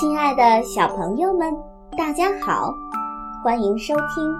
[0.00, 1.52] 亲爱的小朋友们，
[1.96, 2.72] 大家好，
[3.42, 4.34] 欢迎收听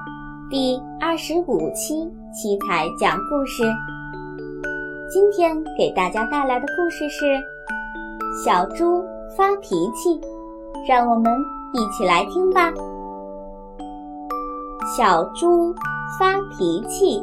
[0.51, 3.65] 第二十五期七彩讲故事。
[5.11, 7.25] 今天给大家带来的故事是
[8.45, 9.05] 《小猪
[9.37, 10.21] 发脾气》，
[10.89, 11.33] 让我们
[11.73, 12.73] 一起来听吧。
[14.97, 15.75] 小猪
[16.19, 17.23] 发脾气。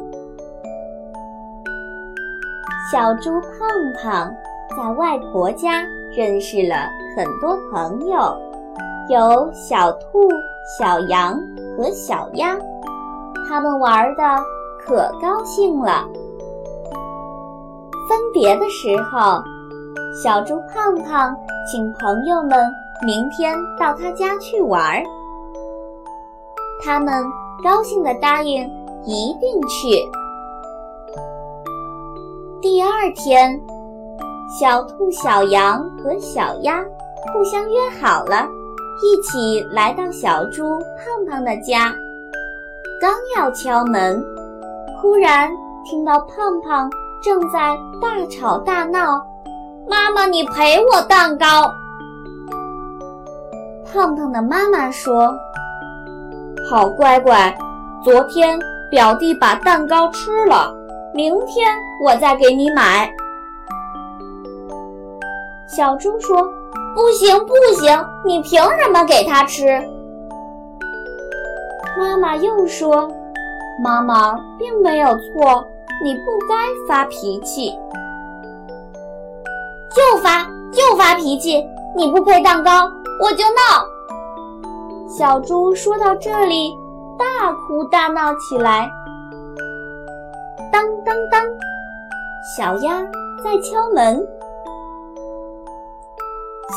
[2.92, 3.68] 小猪胖
[4.00, 4.32] 胖
[4.76, 5.82] 在外婆家
[6.16, 8.38] 认识了很多朋友，
[9.08, 10.28] 有小兔、
[10.78, 11.36] 小羊
[11.76, 12.56] 和小鸭，
[13.48, 14.22] 他们玩的
[14.84, 16.06] 可高兴了。
[18.08, 19.42] 分别的时候，
[20.22, 21.36] 小猪胖胖
[21.68, 22.72] 请朋友们
[23.04, 25.02] 明天到他家去玩，
[26.84, 27.24] 他们
[27.64, 28.62] 高兴地答应
[29.04, 30.08] 一定去。
[32.68, 33.56] 第二天，
[34.48, 36.84] 小兔、小羊和小鸭
[37.32, 38.44] 互相约好了，
[39.04, 41.94] 一起来到小猪胖胖的家。
[43.00, 44.20] 刚要敲门，
[45.00, 45.48] 忽然
[45.88, 46.90] 听到胖胖
[47.22, 49.24] 正在大吵大闹
[49.88, 51.72] ：“妈妈，你赔我蛋糕！”
[53.86, 55.32] 胖胖的妈妈说
[56.68, 57.56] ：“好乖乖，
[58.02, 58.58] 昨天
[58.90, 60.74] 表弟把蛋糕吃了。”
[61.16, 61.66] 明天
[61.98, 63.10] 我再给你买。
[65.66, 66.36] 小猪说
[66.94, 69.82] ：“不行，不行，你凭什么给他吃？”
[71.98, 73.10] 妈妈又说
[73.82, 75.66] ：“妈妈并没有错，
[76.04, 76.54] 你不该
[76.86, 77.72] 发脾气。”
[79.96, 83.86] 就发就发脾气，你不配蛋糕，我就闹。
[85.08, 86.76] 小猪说到这里，
[87.18, 88.90] 大哭大闹起来。
[91.16, 91.42] 当当，
[92.42, 93.02] 小鸭
[93.42, 94.22] 在敲门。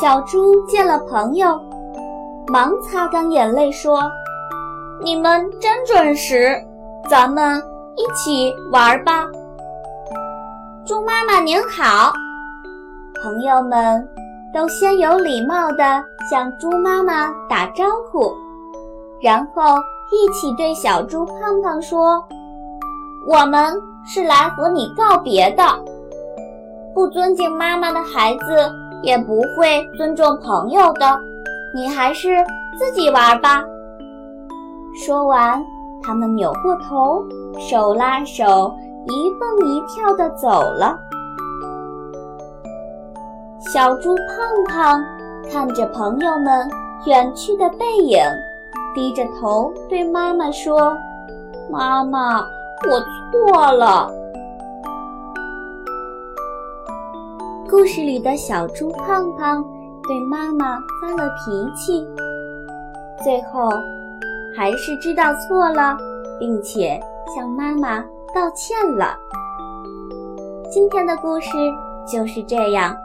[0.00, 1.60] 小猪见了朋友，
[2.48, 4.00] 忙擦干眼泪说
[5.04, 6.56] ：“你们真准时，
[7.06, 7.62] 咱们
[7.96, 9.26] 一起玩吧。”
[10.86, 12.10] 猪妈妈您好，
[13.22, 14.08] 朋友们
[14.54, 18.32] 都先有礼貌地向猪妈妈打招呼，
[19.20, 19.76] 然后
[20.10, 22.24] 一起对小猪胖胖说
[23.26, 23.72] ：“我们。”
[24.02, 25.62] 是来和你告别的。
[26.94, 28.72] 不尊敬妈妈的孩子
[29.02, 31.20] 也不会尊重朋友的。
[31.74, 32.28] 你还是
[32.78, 33.62] 自己玩吧。
[35.04, 35.62] 说完，
[36.02, 37.22] 他们扭过头，
[37.58, 38.74] 手拉手，
[39.06, 40.98] 一蹦一跳地走了。
[43.60, 45.04] 小猪胖胖
[45.52, 46.68] 看着朋友们
[47.04, 48.18] 远去的背影，
[48.94, 50.96] 低着头对妈妈说
[51.70, 52.42] ：“妈妈。”
[52.88, 52.98] 我
[53.30, 54.10] 错了。
[57.68, 59.62] 故事里的小猪胖胖
[60.08, 62.04] 对妈妈发了脾气，
[63.22, 63.68] 最后
[64.56, 65.94] 还是知道错了，
[66.38, 66.98] 并且
[67.36, 68.00] 向妈妈
[68.34, 69.14] 道歉了。
[70.70, 71.50] 今天的故事
[72.10, 72.96] 就是这样，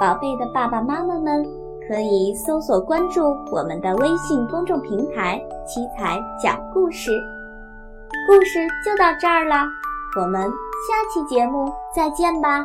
[0.00, 1.46] 宝贝的爸爸妈妈们
[1.88, 3.22] 可以搜索关注
[3.52, 7.12] 我们的微信公众平台“七彩讲故事”。
[8.28, 9.66] 故事就到这儿了，
[10.20, 12.62] 我们下期节目再见吧。